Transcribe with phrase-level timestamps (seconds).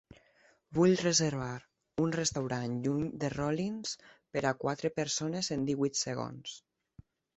[0.77, 1.57] Vull reservar
[2.05, 3.93] un restaurant lluny de Rollins
[4.37, 6.57] per a quatre persones en divuit segons.